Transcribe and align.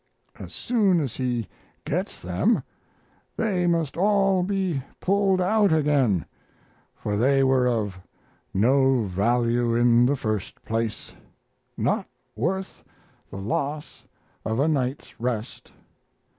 As 0.39 0.51
soon 0.51 0.99
as 0.99 1.15
he 1.17 1.47
gets 1.85 2.19
them 2.23 2.63
they 3.37 3.67
must 3.67 3.95
all 3.95 4.41
be 4.41 4.81
pulled 4.99 5.39
out 5.39 5.71
again, 5.71 6.25
for 6.95 7.15
they 7.15 7.43
were 7.43 7.67
of 7.67 7.99
no 8.51 9.03
value 9.03 9.75
in 9.75 10.07
the 10.07 10.15
first 10.15 10.65
place, 10.65 11.13
not 11.77 12.07
worth 12.35 12.83
the 13.29 13.37
loss 13.37 14.03
of 14.43 14.59
a 14.59 14.67
night's 14.67 15.19
rest. 15.19 15.71